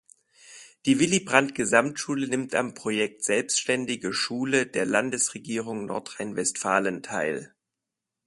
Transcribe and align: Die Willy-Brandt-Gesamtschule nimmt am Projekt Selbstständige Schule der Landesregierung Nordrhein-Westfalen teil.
Die 0.87 0.97
Willy-Brandt-Gesamtschule 0.99 2.27
nimmt 2.27 2.55
am 2.55 2.73
Projekt 2.73 3.23
Selbstständige 3.23 4.13
Schule 4.13 4.65
der 4.65 4.87
Landesregierung 4.87 5.85
Nordrhein-Westfalen 5.85 7.03
teil. 7.03 7.53